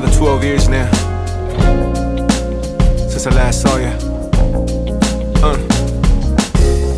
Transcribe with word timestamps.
12 0.00 0.42
years 0.42 0.68
now 0.70 0.88
since 3.10 3.26
I 3.26 3.34
last 3.34 3.60
saw 3.60 3.76
you. 3.76 3.92
Uh. 5.44 5.58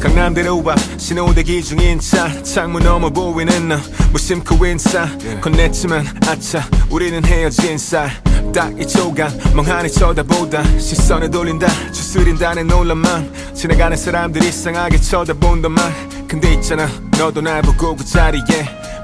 강남대로 0.00 0.62
와 0.62 0.76
신호 0.96 1.35
대기 1.35 1.61
중인 1.61 1.99
차. 1.99 2.31
창문 2.44 2.85
너머 2.85 3.11
보이는 3.11 3.69
너 3.69 3.79
무심코 4.12 4.64
인사. 4.67 5.06
건넸지만 5.41 6.06
아차 6.29 6.62
우리는 6.88 7.25
헤어진 7.25 7.76
쌀딱 7.79 8.81
이 8.81 8.87
조각 8.87 9.32
멍하니 9.56 9.91
쳐다보다. 9.91 10.62
시선을 10.79 11.31
돌린다 11.32 11.67
추스린다는 11.91 12.69
놀란 12.69 12.99
맘 12.99 13.29
지나가는 13.55 13.96
사람들이 13.96 14.49
이상하게 14.49 14.99
쳐다본단말 14.99 15.93
근데 16.29 16.55
있잖아 16.55 16.88
너도 17.19 17.41
날 17.41 17.61
보고 17.62 17.96
그 17.96 18.05
자리에 18.05 18.43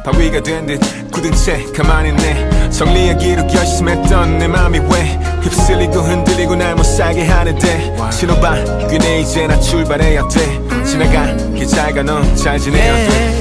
바위가 0.05 0.43
된 0.43 0.67
듯 0.67 0.81
굳은 1.11 1.33
채 1.35 1.65
가만히 1.77 2.11
있네. 2.11 2.71
정리하기로 2.71 3.47
결심했던 3.49 4.39
내 4.39 4.47
맘이 4.49 4.79
왜 4.79 5.19
휩쓸리고 5.43 5.95
흔들리고 6.01 6.55
날 6.57 6.75
못 6.75 6.85
살게 6.85 7.27
하는데? 7.27 7.97
신호봐 8.13 8.87
귀네 8.89 9.21
이제 9.21 9.47
나 9.47 9.59
출발해야 9.61 10.27
돼. 10.29 10.61
지나가기 10.85 11.67
잘가 11.67 12.03
넌 12.03 12.35
잘 12.37 12.59
지내야 12.59 12.95
돼. 13.11 13.41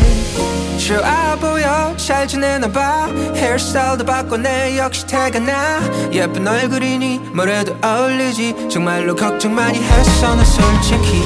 좋아 0.79 1.35
보여 1.39 1.93
잘 1.97 2.27
지내나 2.27 2.67
봐. 2.71 3.07
헤어스타일도 3.35 4.03
바꿔내 4.05 4.77
역시 4.77 5.05
태가 5.05 5.39
나. 5.39 5.79
예쁜 6.11 6.47
얼굴이니 6.47 7.19
뭐래도 7.33 7.75
어울리지. 7.83 8.67
정말로 8.69 9.15
걱정 9.15 9.53
많이 9.53 9.77
했어 9.79 10.35
나 10.35 10.43
솔직히. 10.43 11.23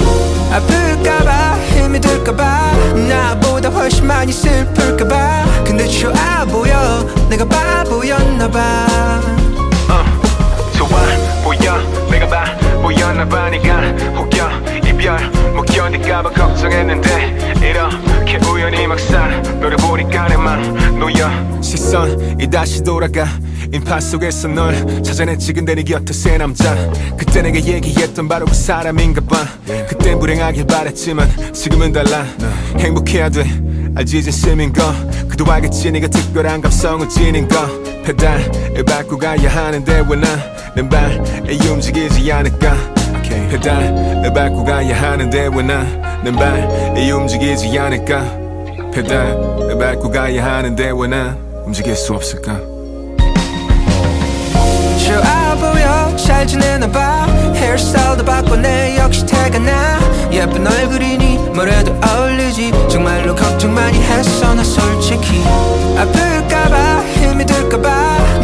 아플까봐 0.52 1.56
힘이 1.76 2.00
들까봐. 2.02 2.74
나보 3.08 3.53
다 3.64 3.70
훨씬 3.70 4.06
많이 4.06 4.32
슬플까봐. 4.34 5.64
근데 5.64 5.88
좋아 5.88 6.44
보여 6.46 7.08
내가 7.30 7.46
바보였나봐. 7.46 8.60
어, 9.90 10.04
좋아 10.74 10.90
보여 11.44 11.78
내가 12.12 12.28
봐 12.28 12.44
보였나봐 12.82 13.50
네가 13.52 13.82
혹여 14.18 14.50
이별 15.04 15.20
못 15.54 15.66
견딜까봐 15.66 16.30
걱정했는데 16.30 17.60
이렇게 17.62 18.40
우연히 18.48 18.88
막상 18.88 19.42
너를 19.60 19.76
보니까 19.76 20.30
내맘 20.30 20.98
놓여 20.98 21.62
시선이 21.62 22.50
다시 22.50 22.82
돌아가 22.82 23.28
인파 23.74 24.00
속에서 24.00 24.48
널 24.48 25.04
찾아냈지 25.04 25.52
근데 25.52 25.76
네 25.76 25.84
곁에 25.84 26.14
새 26.14 26.38
남자 26.38 26.74
그때 27.18 27.42
내가 27.42 27.58
얘기했던 27.58 28.30
바로 28.30 28.46
그 28.46 28.54
사람인가 28.54 29.20
봐 29.26 29.46
그땐 29.90 30.20
불행하길 30.20 30.68
바랬지만 30.68 31.52
지금은 31.52 31.92
달라 31.92 32.24
행복해야 32.80 33.28
돼 33.28 33.44
알지 33.96 34.24
진심인 34.24 34.72
거 34.72 34.84
그도 35.28 35.44
알겠지 35.52 35.92
네가 35.92 36.08
특별한 36.08 36.62
감성을 36.62 37.10
지닌 37.10 37.50
거 37.50 37.68
페달을 38.06 38.86
밟고 38.86 39.18
가야 39.18 39.54
하는데 39.54 40.06
왜나는 40.08 40.90
발에 40.90 41.58
움직이지 41.70 42.32
않을까 42.32 43.03
페달을 43.50 44.34
밟고 44.34 44.64
가야 44.64 44.96
하는데 45.02 45.50
왜 45.54 45.64
나는 45.64 46.36
발에 46.36 47.12
움직이지 47.12 47.78
않을까? 47.78 48.24
페달을 48.94 49.78
밟고 49.78 50.10
가야 50.12 50.46
하는데 50.46 50.92
왜 50.96 51.08
난 51.08 51.38
움직일 51.66 51.96
수 51.96 52.14
없을까 52.14 52.73
좋아 55.04 55.56
보여 55.56 56.16
잘 56.16 56.48
지내나 56.48 56.88
봐. 56.88 57.26
헤어스타일도 57.56 58.24
바꿔내. 58.24 58.98
역시 58.98 59.26
태가 59.26 59.60
나. 59.60 60.00
예쁜 60.32 60.66
얼굴이니 60.66 61.38
뭐래도 61.54 61.94
어울리지. 62.02 62.72
정말로 62.90 63.36
걱정 63.36 63.74
많이 63.74 64.00
했어 64.00 64.54
나 64.54 64.64
솔직히. 64.64 65.44
아플까봐 65.98 67.04
힘이 67.16 67.46
들까봐. 67.46 67.90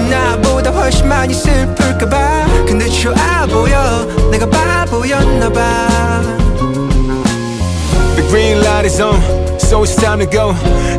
나보다 0.10 0.72
훨씬 0.72 1.08
많이 1.08 1.34
슬플까봐. 1.34 2.66
근데 2.68 2.88
좋아 2.90 3.46
보여 3.48 4.06
내가 4.30 4.46
바보였나봐. 4.50 5.60
The 8.16 8.28
green 8.30 8.60
light 8.60 8.86
is 8.86 9.02
on 9.02 9.49
So 9.69 9.83
it's 9.83 9.95
time 9.95 10.18
to 10.18 10.25
go 10.25 10.51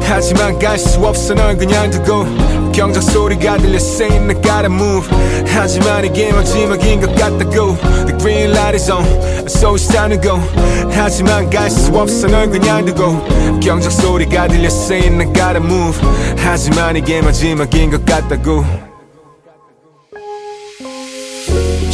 하지만 0.06 0.56
갈 0.61 0.78
수 0.78 1.05
없어 1.05 1.34
널 1.34 1.56
그냥 1.56 1.90
두고 1.90 2.25
경적 2.70 3.02
소리가 3.02 3.56
들려 3.58 3.75
saying 3.78 4.31
I 4.31 4.40
gotta 4.40 4.72
move 4.72 5.08
하지만 5.44 6.05
이게 6.05 6.32
마지막인 6.32 7.00
것 7.00 7.12
같다고 7.17 7.76
The 8.06 8.17
green 8.19 8.50
light 8.52 8.76
is 8.76 8.88
on 8.88 9.05
So 9.49 9.75
it's 9.75 9.88
time 9.88 10.17
to 10.17 10.20
go 10.20 10.38
하지만 10.93 11.50
갈 11.50 11.69
수 11.69 11.90
없어 11.99 12.28
널 12.28 12.49
그냥 12.49 12.87
두고 12.87 13.58
경적 13.58 13.90
소리가 13.90 14.46
들려 14.46 14.67
saying 14.67 15.20
I 15.20 15.26
gotta 15.32 15.58
move 15.58 15.99
하지만 16.38 16.94
이게 16.94 17.20
마지막인 17.20 17.90
것 17.90 18.05
같다고 18.06 18.90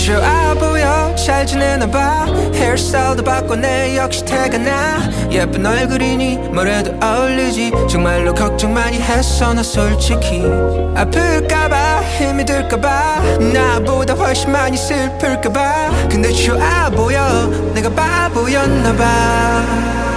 좋아 0.06 0.54
보여 0.54 1.12
잘 1.16 1.44
지내나 1.44 1.84
봐. 1.90 2.26
헤어스타일도 2.54 3.24
바꿔내 3.24 3.96
역시 3.96 4.24
태가 4.24 4.56
나. 4.56 5.00
예쁜 5.32 5.66
얼굴이니 5.66 6.36
뭐래도 6.54 6.94
어울리지. 7.04 7.72
정말로 7.90 8.32
걱정 8.32 8.72
많이 8.72 9.00
했어 9.00 9.52
나 9.52 9.64
솔직히. 9.64 10.44
아플까봐 10.94 12.02
힘이 12.02 12.44
들까봐. 12.44 13.20
나보다 13.52 14.14
훨씬 14.14 14.52
많이 14.52 14.76
슬플까봐. 14.76 16.08
근데 16.08 16.30
좋아 16.30 16.88
보여 16.88 17.48
내가 17.74 17.90
바보였나 17.90 18.92
봐 18.94 20.15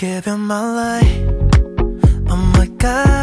Give 0.00 0.26
you 0.26 0.38
my 0.38 0.62
life. 0.80 1.28
Oh 2.30 2.36
my 2.56 2.66
gosh, 2.78 3.19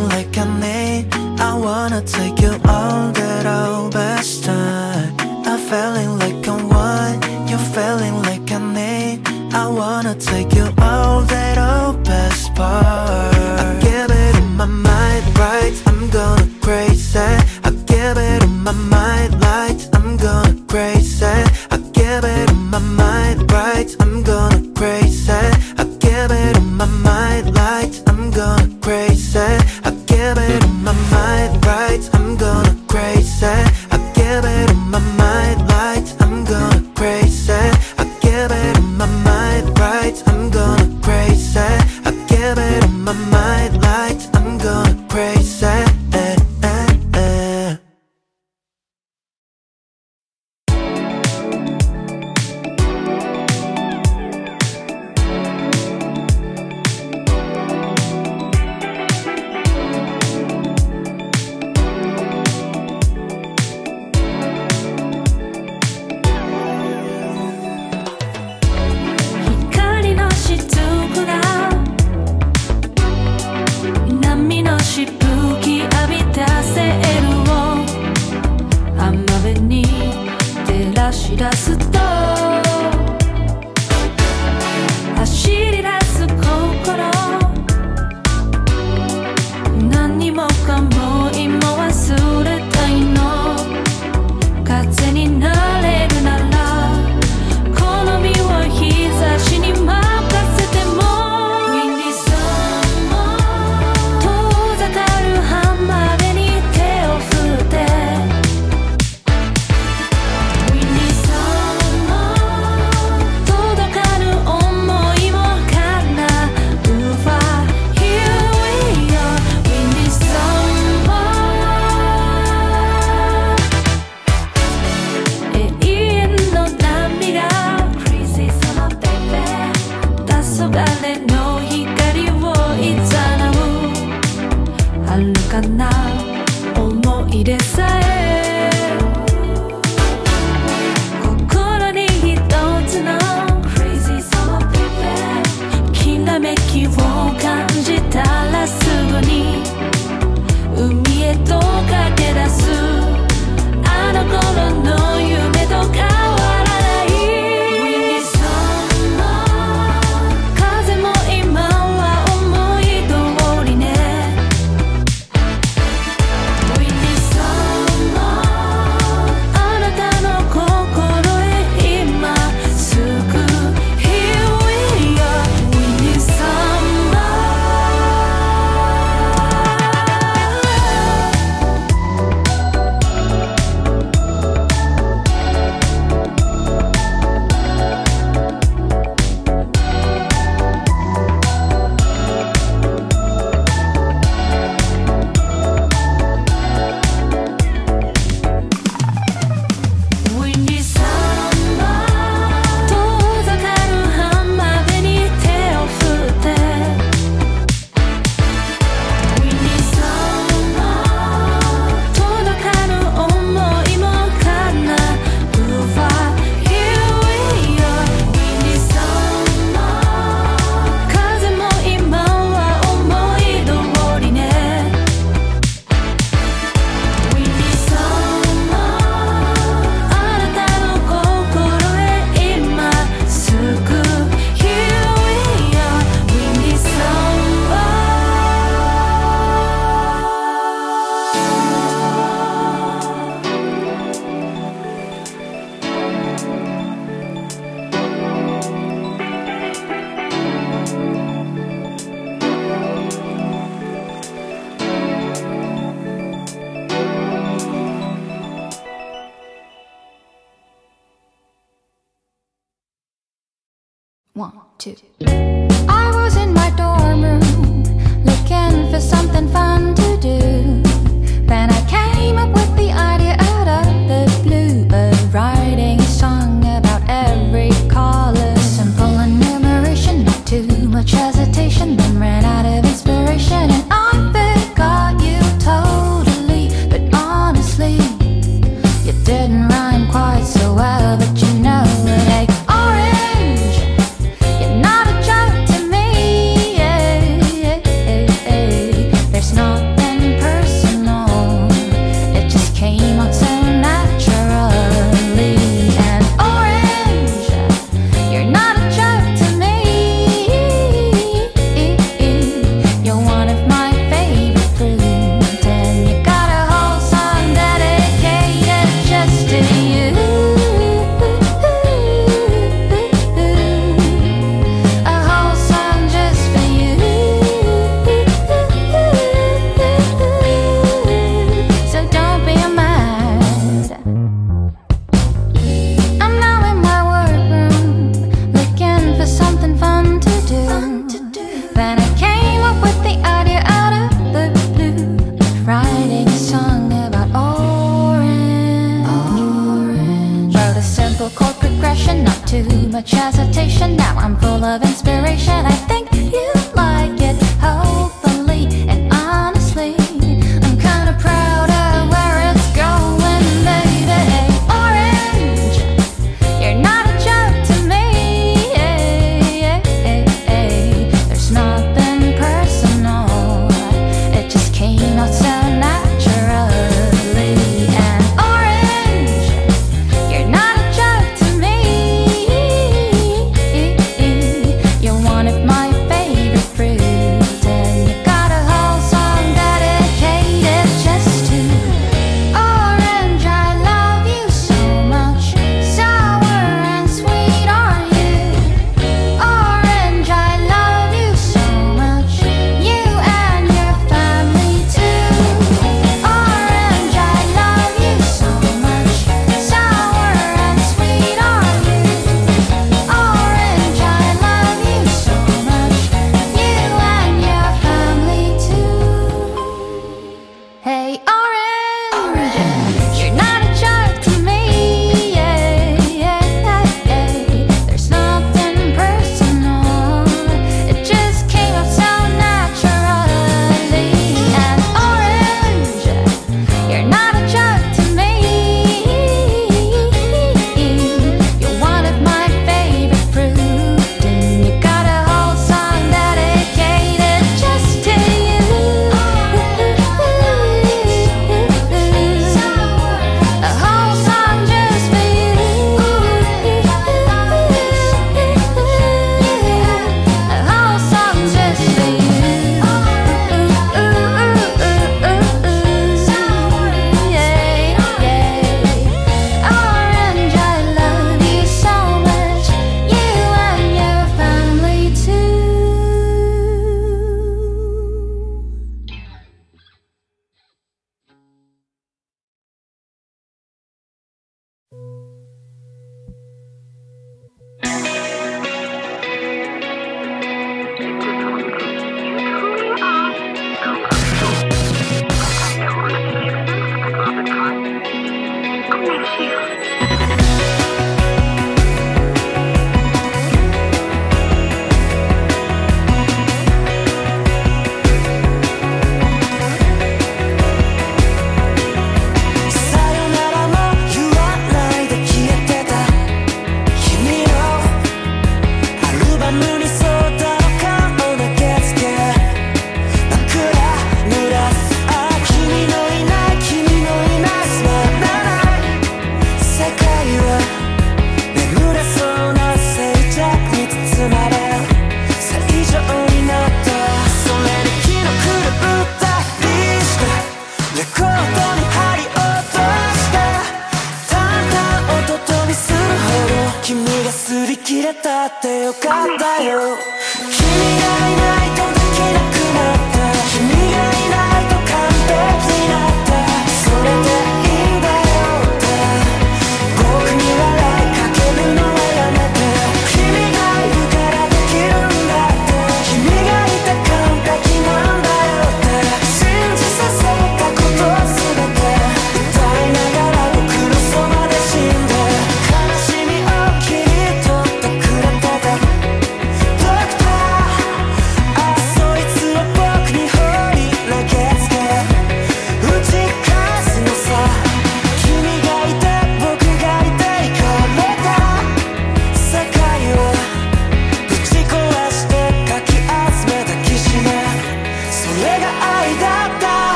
something 0.00 0.08
like 0.08 0.38
I 0.38 0.60
need 0.60 1.14
I 1.40 1.56
wanna 1.56 2.02
take 2.02 2.40
you 2.40 2.52
all 2.66 3.12
that 3.12 3.46
old 3.46 3.92
best 3.92 4.44
time 4.44 5.14
I'm 5.46 5.58
feeling 5.58 6.18
like 6.18 6.46
I 6.48 6.64
want 6.64 7.50
You're 7.50 7.58
feeling 7.58 8.22
like 8.22 8.50
I 8.50 8.58
need 8.72 9.54
I 9.54 9.68
wanna 9.68 10.14
take 10.14 10.54
you 10.54 10.68
all 10.78 11.22
that 11.22 11.58
old 11.58 12.04
best 12.04 12.54
part 12.54 13.29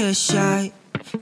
get 0.00 0.16
shy. 0.16 0.72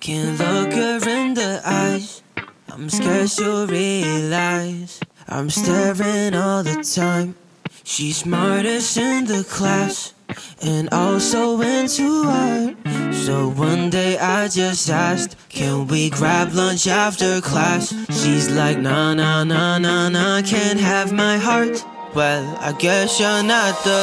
Can't 0.01 0.39
look 0.39 0.73
her 0.73 1.01
in 1.09 1.35
the 1.35 1.61
eyes. 1.65 2.23
I'm 2.71 2.89
scared 2.89 3.31
she'll 3.31 3.67
realize 3.67 5.01
I'm 5.29 5.51
staring 5.51 6.35
all 6.35 6.63
the 6.63 6.83
time. 6.83 7.35
She's 7.83 8.19
smartest 8.19 8.97
in 8.97 9.25
the 9.25 9.45
class 9.45 10.15
and 10.63 10.89
also 10.93 11.61
into 11.61 12.23
art. 12.27 12.77
So 13.13 13.49
one 13.49 13.91
day 13.91 14.17
I 14.19 14.49
just 14.49 14.89
asked, 14.91 15.37
Can 15.49 15.89
we 15.89 16.11
grab 16.11 16.53
lunch 16.53 16.87
after 16.87 17.41
class? 17.41 17.93
She's 18.21 18.49
like, 18.51 18.79
Nah, 18.79 19.15
nah, 19.15 19.43
nah, 19.45 19.79
nah, 19.79 20.09
nah, 20.09 20.43
can't 20.43 20.79
have 20.79 21.13
my 21.13 21.37
heart. 21.39 21.85
Well, 22.15 22.45
I 22.61 22.73
guess 22.73 23.19
you're 23.19 23.43
not 23.43 23.75
the 23.85 23.99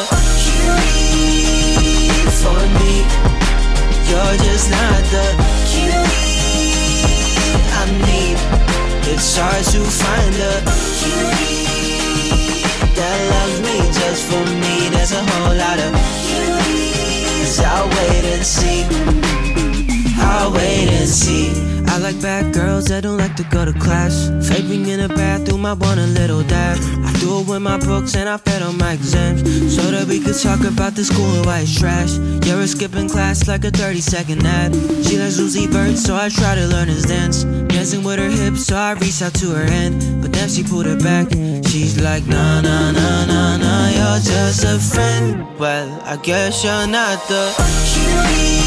for 2.42 2.60
me. 2.80 2.85
You're 4.10 4.38
just 4.38 4.70
not 4.70 5.02
the 5.14 5.26
cutie 5.66 6.46
I 7.74 7.84
need. 8.06 8.38
It's 9.12 9.38
hard 9.38 9.66
to 9.74 9.82
find 9.84 10.36
a 10.36 10.54
cutie 11.00 12.64
that 12.98 13.18
loves 13.34 13.58
me 13.66 13.78
just 14.00 14.22
for 14.30 14.46
me. 14.62 14.76
There's 14.90 15.12
a 15.12 15.24
whole 15.24 15.56
lot 15.56 15.80
of 15.80 15.92
cuties. 16.26 17.60
I'll 17.64 17.90
wait 17.90 18.26
and 18.34 18.46
see. 18.46 19.65
I'll 20.36 20.52
wait 20.52 20.90
and 20.90 21.08
see. 21.08 21.48
I 21.88 21.98
like 21.98 22.22
bad 22.22 22.54
girls 22.54 22.86
that 22.86 23.04
don't 23.04 23.18
like 23.18 23.36
to 23.38 23.44
go 23.46 23.64
to 23.64 23.72
class. 23.72 24.30
Faking 24.50 24.88
in 24.88 25.00
the 25.00 25.08
bathroom, 25.08 25.66
I 25.66 25.74
want 25.74 26.00
a 26.00 26.08
little 26.08 26.44
dab. 26.44 26.78
I 27.08 27.12
do 27.20 27.40
it 27.40 27.48
with 27.48 27.62
my 27.62 27.78
books 27.78 28.16
and 28.16 28.28
I 28.28 28.36
fed 28.36 28.62
on 28.62 28.78
my 28.78 28.94
exams. 28.94 29.40
So 29.74 29.82
that 29.92 30.08
we 30.08 30.20
could 30.20 30.38
talk 30.38 30.60
about 30.66 30.94
the 30.96 31.06
school 31.06 31.32
and 31.38 31.46
why 31.46 31.60
it's 31.62 31.80
trash. 31.80 32.18
You're 32.46 32.68
skipping 32.68 33.08
class 33.08 33.48
like 33.48 33.64
a 33.64 33.72
30 33.72 34.02
second 34.02 34.46
ad. 34.46 34.76
She 35.06 35.18
likes 35.18 35.40
Uzi 35.40 35.68
Vert, 35.68 35.98
so 35.98 36.18
I 36.18 36.28
try 36.28 36.56
to 36.56 36.68
learn 36.68 36.90
his 36.90 37.06
dance. 37.06 37.46
Dancing 37.72 38.04
with 38.04 38.20
her 38.20 38.30
hips, 38.30 38.66
so 38.66 38.76
I 38.76 38.92
reach 38.94 39.22
out 39.22 39.34
to 39.36 39.52
her 39.52 39.66
hand. 39.66 40.22
But 40.22 40.34
then 40.34 40.50
she 40.50 40.64
pulled 40.64 40.88
it 40.88 41.02
back. 41.02 41.32
She's 41.70 42.02
like, 42.02 42.28
nah, 42.28 42.60
nah, 42.60 42.92
nah, 42.92 43.26
nah, 43.26 43.58
nah, 43.58 43.88
you're 43.88 44.20
just 44.20 44.66
a 44.66 44.78
friend. 44.80 45.48
Well, 45.58 45.88
I 46.04 46.18
guess 46.18 46.64
you're 46.66 46.88
not 46.88 47.26
the 47.30 47.44
cutie 47.94 48.65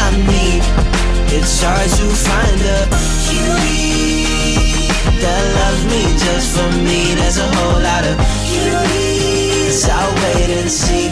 I 0.05 0.09
need. 0.31 0.63
It's 1.35 1.61
hard 1.61 1.89
to 1.99 2.05
find 2.27 2.61
a 2.77 2.79
cutie 3.25 4.87
that 5.21 5.43
loves 5.59 5.83
me 5.91 6.01
just 6.23 6.47
for 6.55 6.69
me. 6.87 6.99
There's 7.19 7.37
a 7.37 7.49
whole 7.55 7.81
lot 7.89 8.03
of 8.05 8.15
cuties. 8.47 9.79
I'll 9.89 10.13
wait 10.23 10.49
and 10.59 10.69
see. 10.71 11.11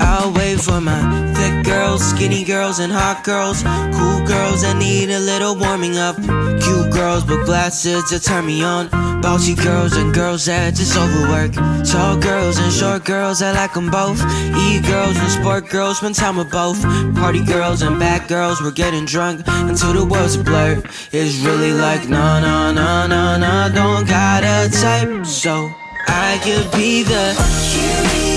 I'll 0.00 0.32
wait 0.32 0.60
for 0.60 0.80
my 0.80 1.00
thick 1.34 1.57
girls, 1.88 2.10
skinny 2.10 2.44
girls, 2.44 2.78
and 2.80 2.92
hot 2.92 3.24
girls. 3.24 3.62
Cool 3.96 4.20
girls 4.26 4.62
that 4.62 4.76
need 4.78 5.10
a 5.10 5.18
little 5.18 5.56
warming 5.56 5.96
up. 5.96 6.16
Cute 6.16 6.90
girls 6.92 7.24
with 7.24 7.46
glasses 7.46 8.04
to 8.10 8.20
turn 8.20 8.44
me 8.46 8.62
on. 8.62 8.88
Bossy 9.22 9.54
girls 9.54 9.96
and 9.96 10.12
girls 10.12 10.44
that 10.44 10.74
just 10.74 10.96
overwork. 10.96 11.52
Tall 11.86 12.16
girls 12.18 12.58
and 12.58 12.72
short 12.72 13.04
girls, 13.04 13.40
I 13.40 13.52
like 13.52 13.72
them 13.72 13.90
both. 13.90 14.20
E 14.64 14.80
girls 14.80 15.16
and 15.16 15.30
sport 15.30 15.70
girls, 15.70 15.98
spend 15.98 16.14
time 16.14 16.36
with 16.36 16.50
both. 16.50 16.82
Party 17.16 17.42
girls 17.44 17.80
and 17.80 17.98
bad 17.98 18.28
girls, 18.28 18.60
we're 18.60 18.70
getting 18.70 19.06
drunk 19.06 19.42
until 19.46 19.92
the 19.94 20.04
world's 20.04 20.36
a 20.36 20.44
blur. 20.44 20.82
It's 21.12 21.36
really 21.40 21.72
like, 21.72 22.08
nah, 22.08 22.40
nah, 22.40 22.70
nah, 22.70 23.06
nah, 23.06 23.38
nah, 23.38 23.68
don't 23.68 24.06
got 24.06 24.44
a 24.44 24.68
type. 24.70 25.24
So 25.24 25.70
I 26.06 26.38
could 26.44 26.70
be 26.72 27.02
the 27.02 28.27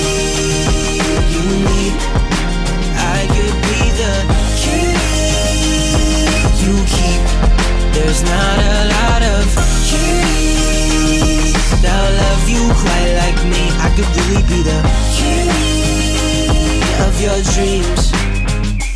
There's 8.12 8.24
not 8.24 8.60
a 8.60 8.92
lot 8.92 9.22
of 9.24 9.46
cuties 9.88 11.56
that'll 11.82 12.12
love 12.18 12.44
you 12.50 12.60
quite 12.84 13.14
like 13.24 13.40
me. 13.48 13.72
I 13.80 13.88
could 13.96 14.10
really 14.18 14.44
be 14.52 14.60
the 14.68 14.80
cutie 15.16 16.84
of 17.08 17.14
your 17.22 17.40
dreams. 17.56 18.12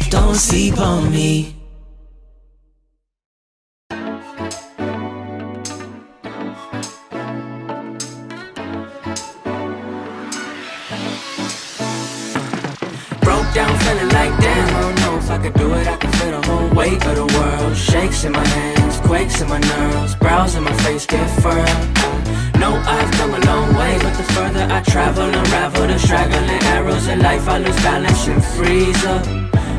Don't 0.09 0.35
sleep 0.35 0.77
on 0.79 1.09
me. 1.09 1.55
Broke 13.21 13.53
down, 13.53 13.77
feeling 13.79 14.09
like 14.09 14.37
damn. 14.41 14.75
I 14.75 14.81
don't 14.81 14.95
know 14.99 15.17
if 15.19 15.29
I 15.31 15.37
could 15.41 15.53
do 15.53 15.73
it. 15.73 15.87
I 15.87 15.95
can 15.95 16.11
feel 16.11 16.31
the 16.41 16.47
whole 16.47 16.69
weight 16.75 17.05
of 17.05 17.15
the 17.15 17.25
world. 17.39 17.77
Shakes 17.77 18.25
in 18.25 18.33
my 18.33 18.43
in 19.45 19.49
my 19.49 19.59
nerves. 19.59 20.15
Brows 20.15 20.55
in 20.55 20.63
my 20.63 20.73
face 20.83 21.05
get. 21.05 21.29
I 21.45 22.57
know 22.59 22.73
I've 22.85 23.11
come 23.11 23.33
a 23.33 23.39
long 23.45 23.75
way, 23.75 23.97
but 24.01 24.13
the 24.17 24.23
further 24.33 24.67
I 24.69 24.81
travel, 24.81 25.25
unravel 25.25 25.87
the 25.87 25.99
straggling 25.99 26.63
arrows 26.75 27.07
of 27.07 27.19
life. 27.19 27.47
I 27.47 27.59
lose 27.59 27.75
balance 27.77 28.27
and 28.27 28.43
freeze 28.43 29.05
up. 29.05 29.23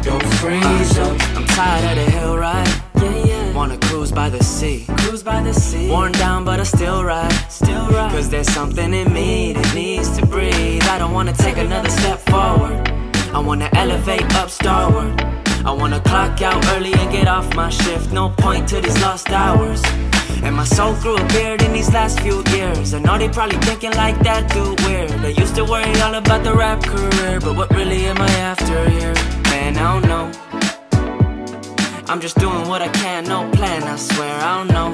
Don't 0.03 0.27
freeze 0.41 0.99
up. 0.99 1.17
I'm 1.37 1.47
tired 1.47 1.99
of 1.99 2.05
the 2.05 2.11
hill 2.11 2.39
ride. 2.39 2.69
Yeah, 2.97 3.25
yeah. 3.25 3.53
Wanna 3.55 3.79
cruise 3.79 4.13
by 4.13 4.29
the 4.29 4.43
sea. 4.43 4.87
Cruise 4.99 5.23
by 5.23 5.43
the 5.43 5.53
sea. 5.53 5.91
Worn 5.91 6.13
down, 6.13 6.45
but 6.45 6.61
I 6.61 6.65
still 6.65 7.05
ride. 7.05 7.33
Still 7.51 7.89
ride. 7.89 8.13
Cause 8.13 8.29
there's 8.29 8.51
something 8.53 8.93
in 8.93 9.13
me 9.13 9.53
that 9.53 9.75
needs 9.75 10.17
to 10.19 10.27
breathe. 10.27 10.83
I 10.85 10.99
don't 10.99 11.13
wanna 11.13 11.33
take 11.33 11.57
another 11.57 11.91
step 11.91 12.19
forward. 12.31 12.77
I 13.33 13.41
wanna 13.41 13.69
elevate 13.73 14.35
up 14.35 14.49
starward. 14.51 15.36
I 15.67 15.73
wanna 15.73 16.01
clock 16.01 16.41
out 16.43 16.65
early 16.75 16.93
and 16.95 17.11
get 17.11 17.27
off 17.27 17.53
my 17.57 17.69
shift. 17.69 18.13
No 18.13 18.29
point 18.29 18.69
to 18.69 18.81
these 18.81 19.01
lost 19.03 19.31
hours. 19.31 19.83
And 20.45 20.55
my 20.55 20.65
soul 20.65 20.95
grew 21.03 21.17
a 21.17 21.29
beard 21.29 21.61
in 21.61 21.73
these 21.73 21.93
last 21.93 22.21
few 22.21 22.45
years. 22.53 22.95
I 22.95 23.01
know 23.01 23.19
they 23.19 23.29
probably 23.29 23.59
thinking 23.59 23.93
like 23.95 24.17
that 24.21 24.49
dude 24.53 24.81
weird. 24.83 25.11
I 25.11 25.29
used 25.29 25.57
to 25.57 25.65
worry 25.65 25.93
all 26.03 26.15
about 26.15 26.45
the 26.45 26.55
rap 26.55 26.85
career, 26.85 27.41
but 27.41 27.57
what 27.57 27.69
really 27.75 28.07
am 28.07 28.19
I 28.19 28.31
after 28.53 28.89
here? 28.91 29.15
Man, 29.51 29.77
I 29.77 29.87
don't 29.93 30.07
know. 30.13 30.27
I'm 32.09 32.21
just 32.21 32.39
doing 32.39 32.69
what 32.69 32.81
I 32.81 32.89
can, 32.89 33.25
no 33.25 33.51
plan, 33.51 33.83
I 33.83 33.97
swear, 33.97 34.39
I 34.41 34.59
don't 34.59 34.73
know. 34.77 34.91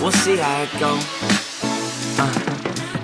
We'll 0.00 0.12
see 0.12 0.36
how 0.38 0.62
it 0.62 0.70
go. 0.80 0.98
Uh. 2.18 2.32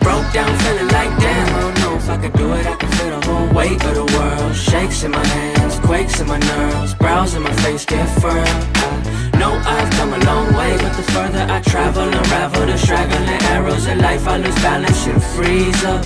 Broke 0.01 0.33
down, 0.33 0.59
feeling 0.61 0.89
like 0.89 1.13
damn. 1.21 1.82
If 2.03 2.11
I 2.11 2.17
could 2.17 2.33
do 2.33 2.53
it. 2.55 2.67
I 2.67 2.75
can 2.75 2.91
feel 2.91 3.21
the 3.21 3.27
whole 3.27 3.49
weight 3.55 3.85
of 3.85 3.95
the 3.95 4.05
world. 4.19 4.57
Shakes 4.57 5.05
in 5.05 5.13
my 5.13 5.25
hands, 5.25 5.79
quakes 5.87 6.19
in 6.21 6.27
my 6.27 6.39
nerves. 6.39 6.95
Brows 6.95 7.35
in 7.37 7.43
my 7.45 7.53
face 7.63 7.85
get 7.85 8.09
furrowed. 8.21 8.49
I 8.49 9.39
know 9.39 9.53
I've 9.65 9.89
come 9.93 10.13
a 10.13 10.19
long 10.25 10.53
way, 10.53 10.77
but 10.79 10.97
the 10.97 11.05
further 11.15 11.47
I 11.49 11.61
travel, 11.61 12.03
unravel 12.03 12.67
the 12.67 12.77
straggling 12.77 13.43
arrows 13.55 13.87
of 13.87 13.99
life. 13.99 14.27
I 14.27 14.37
lose 14.39 14.55
balance 14.57 15.07
and 15.07 15.23
freeze 15.23 15.85
up. 15.85 16.03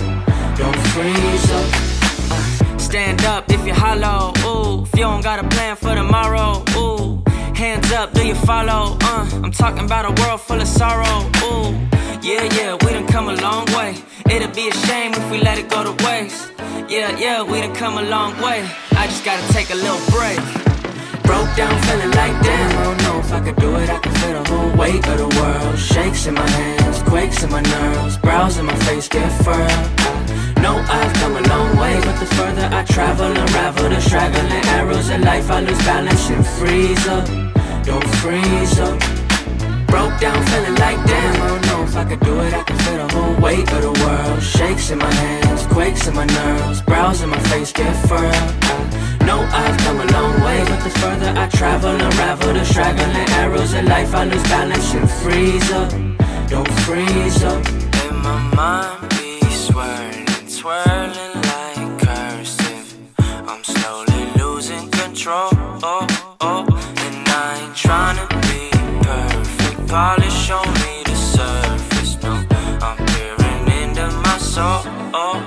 Don't 0.55 0.79
freeze 0.93 1.51
up. 1.59 1.67
Uh, 2.29 2.77
stand 2.77 3.23
up 3.23 3.49
if 3.49 3.65
you're 3.65 3.73
hollow. 3.73 4.33
Ooh, 4.45 4.83
if 4.83 4.93
you 4.93 5.01
don't 5.01 5.23
got 5.23 5.43
a 5.43 5.47
plan 5.49 5.75
for 5.75 5.95
tomorrow. 5.95 6.63
Ooh, 6.77 7.23
hands 7.55 7.91
up, 7.91 8.13
do 8.13 8.23
you 8.23 8.35
follow? 8.35 8.99
Uh, 9.01 9.27
I'm 9.43 9.51
talking 9.51 9.85
about 9.85 10.05
a 10.05 10.21
world 10.21 10.41
full 10.41 10.61
of 10.61 10.67
sorrow. 10.67 11.27
Ooh. 11.41 11.96
Yeah, 12.27 12.43
yeah, 12.55 12.73
we 12.83 12.91
done 12.91 13.07
come 13.07 13.29
a 13.29 13.35
long 13.35 13.65
way. 13.67 13.95
It'd 14.29 14.53
be 14.53 14.67
a 14.67 14.73
shame 14.73 15.13
if 15.13 15.31
we 15.31 15.37
let 15.37 15.57
it 15.57 15.69
go 15.69 15.81
to 15.81 16.03
waste. 16.03 16.51
Yeah, 16.89 17.17
yeah, 17.17 17.41
we 17.41 17.61
done 17.61 17.73
come 17.73 17.97
a 17.97 18.01
long 18.01 18.33
way. 18.41 18.67
I 18.91 19.07
just 19.07 19.23
gotta 19.23 19.47
take 19.53 19.69
a 19.69 19.75
little 19.75 20.03
break. 20.11 20.35
Broke 21.23 21.47
down, 21.55 21.71
feeling 21.83 22.11
like 22.11 22.35
damn. 22.43 22.77
I 22.79 22.83
don't 22.83 23.01
know 23.03 23.19
if 23.19 23.31
I 23.31 23.39
could 23.39 23.55
do 23.55 23.73
it. 23.77 23.89
I 23.89 23.99
can 23.99 24.11
feel 24.15 24.43
the 24.43 24.49
whole 24.49 24.75
weight 24.75 25.07
of 25.07 25.17
the 25.19 25.29
world. 25.39 25.79
Shakes 25.79 26.27
in 26.27 26.33
my 26.33 26.49
hands, 26.49 27.01
quakes 27.03 27.43
in 27.43 27.49
my 27.49 27.61
nerves. 27.61 28.17
Brows 28.17 28.57
in 28.57 28.65
my 28.65 28.75
face 28.83 29.07
get 29.07 29.31
furrowed. 29.41 29.87
No, 30.61 30.83
I've 30.83 31.13
come 31.21 31.37
a 31.37 31.47
long 31.47 31.77
way, 31.77 31.95
but 32.03 32.19
the 32.19 32.25
further 32.35 32.67
I 32.73 32.83
travel, 32.83 33.31
unravel 33.31 33.87
the 33.87 34.01
straggling 34.01 34.65
arrows 34.75 35.09
of 35.09 35.21
life. 35.21 35.49
I 35.49 35.61
lose 35.61 35.79
balance 35.85 36.29
and 36.29 36.45
freeze 36.45 37.07
up. 37.07 37.25
Don't 37.85 38.09
freeze 38.19 38.79
up. 38.81 39.16
Broke 39.87 40.19
down, 40.19 40.39
feeling 40.47 40.75
like 40.75 40.99
damn. 41.05 41.41
I 41.41 41.47
don't 41.47 41.65
know 41.67 41.83
if 41.83 41.95
I 41.95 42.05
could 42.05 42.19
do 42.19 42.39
it. 42.41 42.53
I 42.53 42.63
can 42.63 42.77
feel 42.79 43.07
the 43.07 43.13
whole 43.13 43.35
weight 43.41 43.71
of 43.71 43.81
the 43.81 43.93
world. 44.03 44.43
Shakes 44.43 44.91
in 44.91 44.99
my 44.99 45.13
hands, 45.13 45.65
quakes 45.67 46.07
in 46.07 46.15
my 46.15 46.25
nerves. 46.25 46.81
Brows 46.81 47.21
in 47.21 47.29
my 47.29 47.39
face 47.49 47.71
get 47.71 47.93
furrowed. 48.07 48.53
I 49.21 49.25
know 49.25 49.39
I've 49.41 49.77
come 49.79 49.99
a 49.99 50.05
long 50.11 50.41
way, 50.41 50.63
but 50.69 50.83
the 50.83 50.89
further 50.99 51.33
I 51.35 51.47
travel, 51.49 51.91
unravel 51.91 52.53
the 52.53 52.65
straggling 52.65 53.29
arrows 53.41 53.73
of 53.73 53.85
life. 53.85 54.13
I 54.13 54.25
lose 54.25 54.43
balance 54.43 54.93
and 54.93 55.09
freeze 55.09 55.71
up. 55.71 55.91
Don't 56.49 56.71
freeze 56.85 57.43
up. 57.43 57.65
In 58.05 58.15
my 58.23 58.39
mind 58.55 59.09
be 59.17 59.39
swirling, 59.49 60.25
twirling 60.59 61.33
like 61.49 61.99
cursive. 61.99 62.95
I'm 63.19 63.63
slowly 63.63 64.31
losing 64.37 64.89
control. 64.91 65.56
Polish 69.87 70.51
on 70.51 70.67
me 70.73 71.01
the 71.05 71.15
surface. 71.15 72.21
No, 72.21 72.45
I'm 72.81 72.97
peering 73.05 73.83
into 73.83 74.07
my 74.21 74.37
soul. 74.37 75.46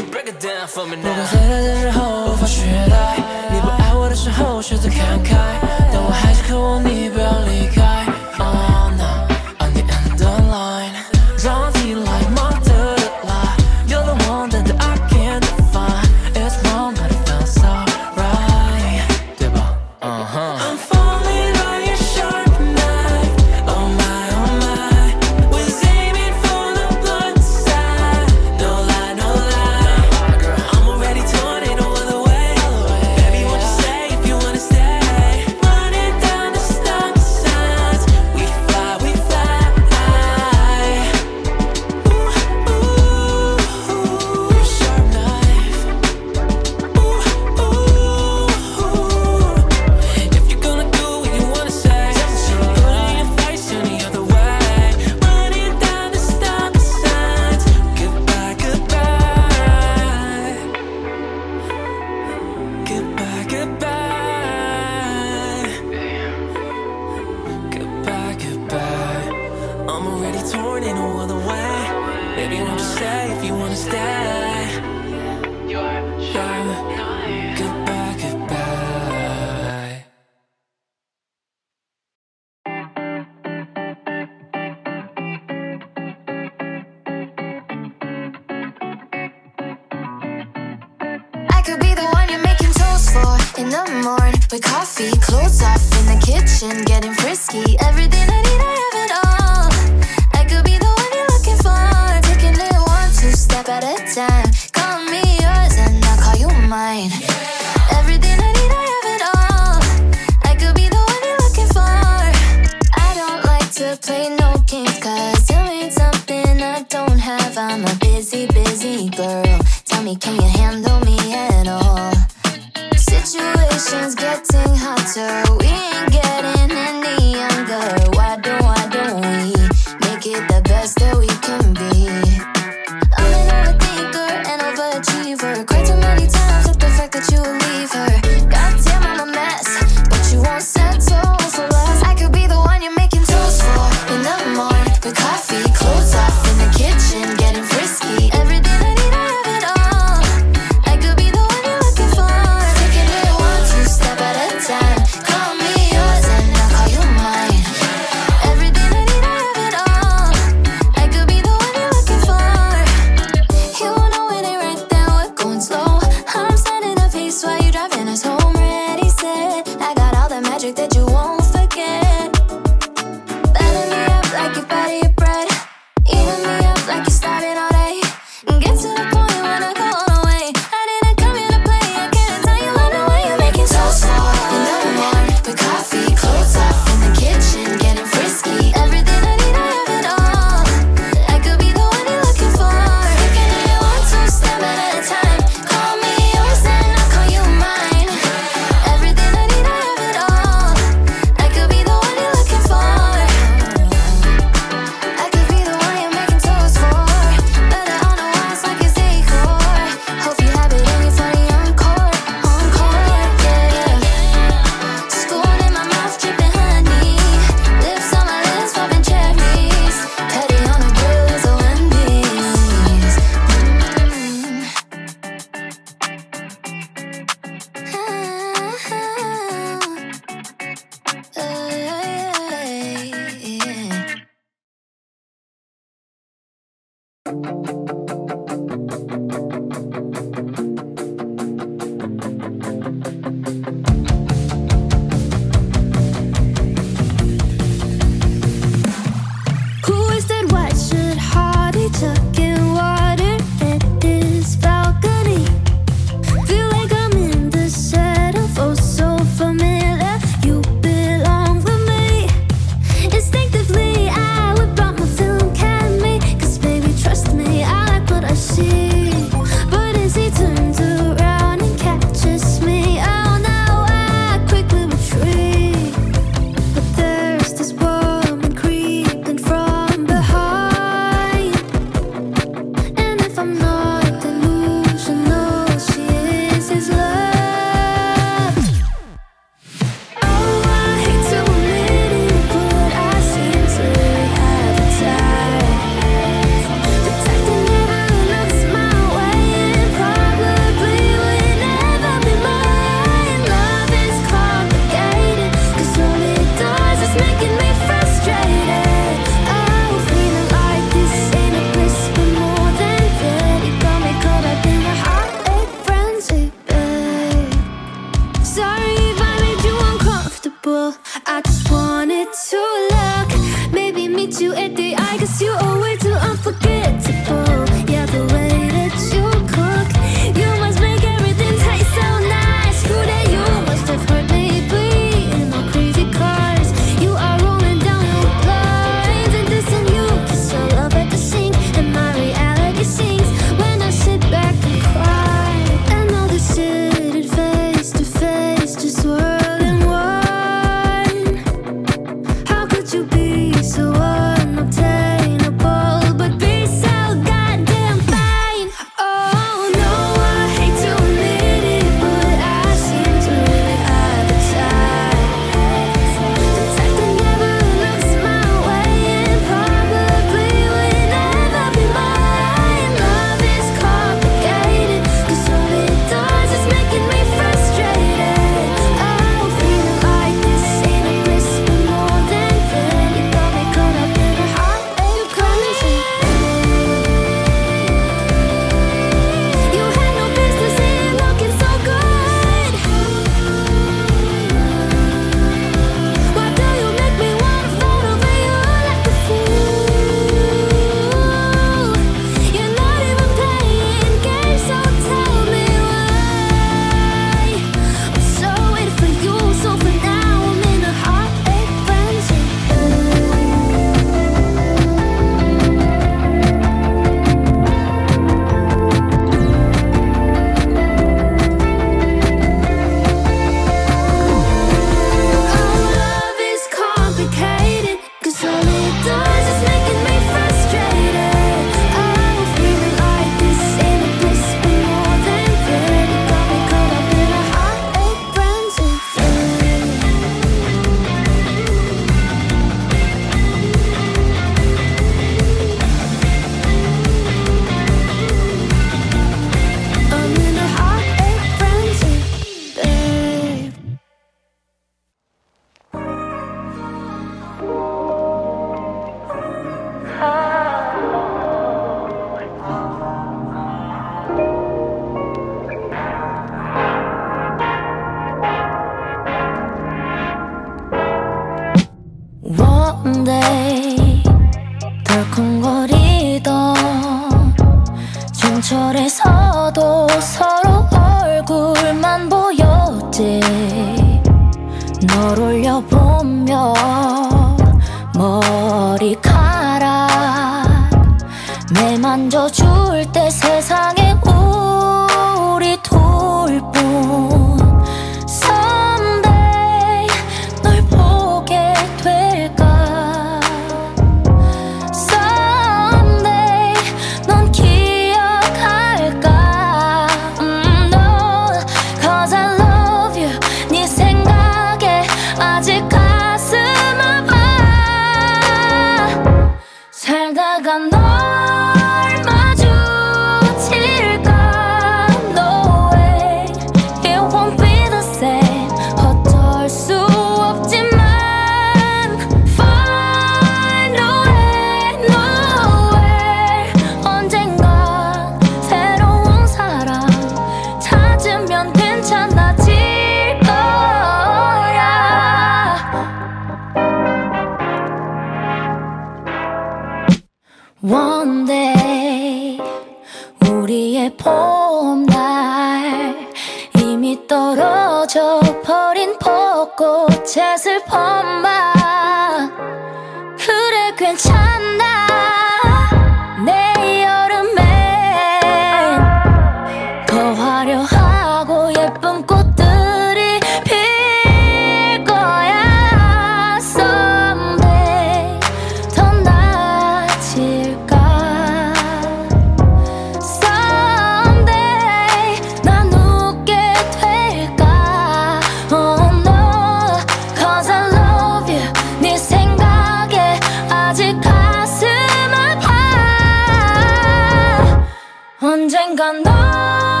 언젠간 598.71 599.23
널 599.23 600.00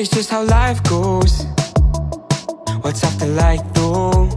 It's 0.00 0.10
just 0.10 0.30
how 0.30 0.44
life 0.44 0.80
goes. 0.84 1.44
What's 2.82 3.02
after 3.02 3.26
light 3.26 3.64
though? 3.74 4.30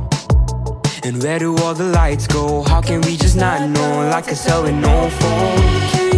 And 1.03 1.21
where 1.21 1.37
do 1.37 1.55
all 1.57 1.75
the 1.75 1.83
lights 1.83 2.25
go? 2.25 2.63
How 2.63 2.81
can 2.81 2.99
we 3.01 3.15
just 3.15 3.35
not 3.35 3.69
know? 3.69 4.09
Like 4.09 4.31
a 4.31 4.35
cell 4.35 4.63
no 4.63 5.09
phone. 5.11 6.10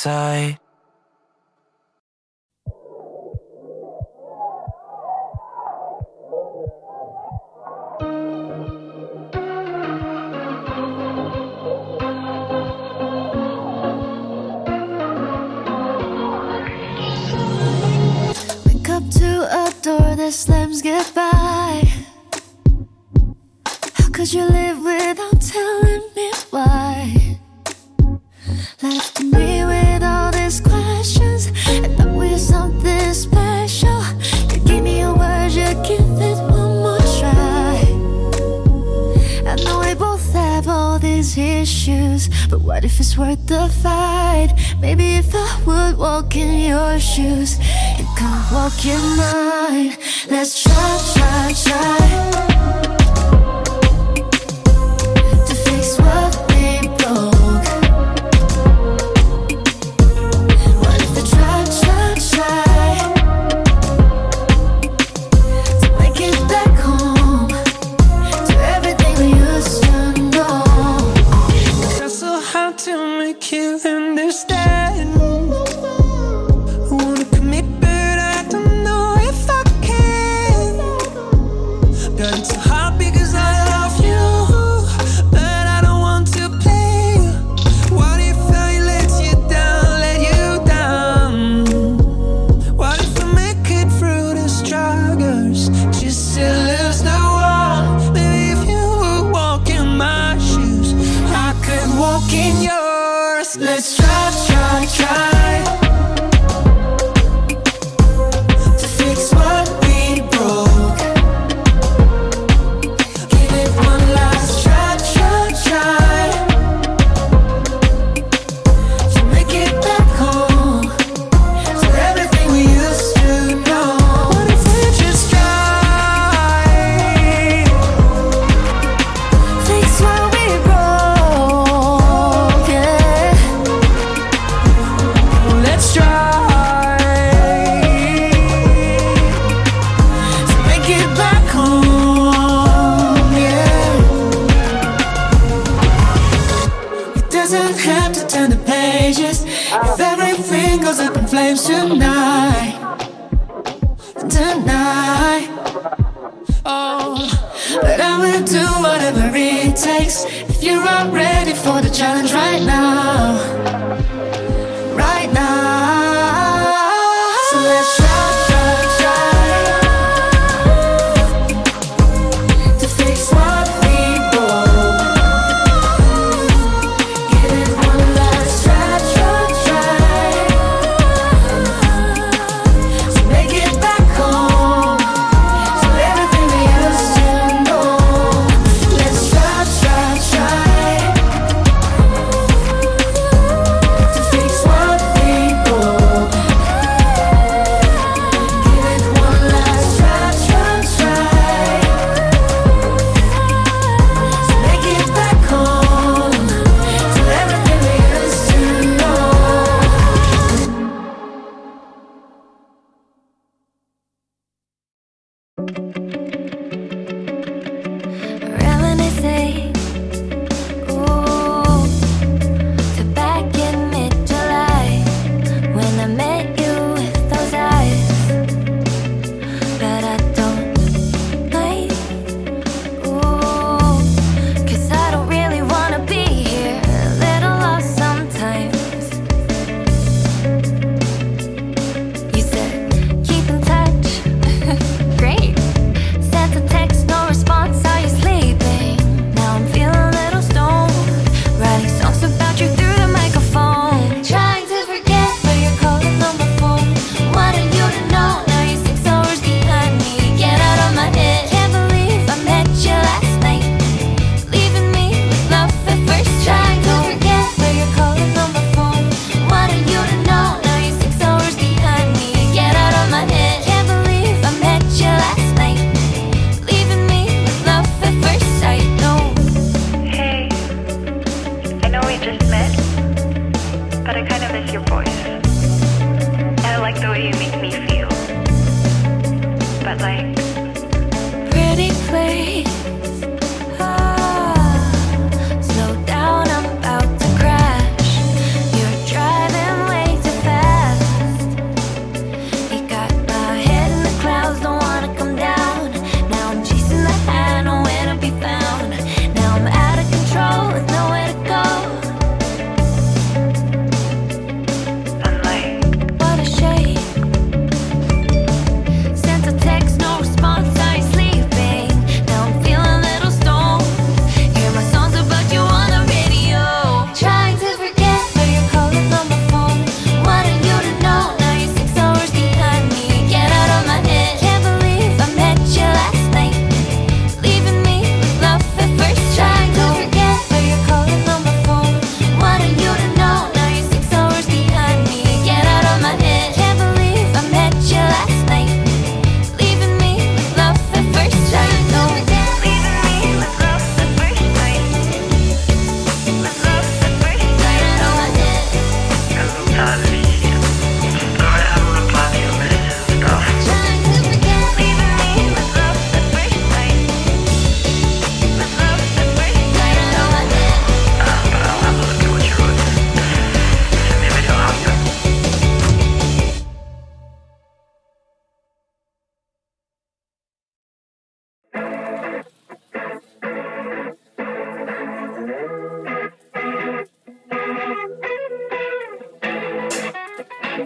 Side. 0.00 0.59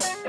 Flew 0.01 0.24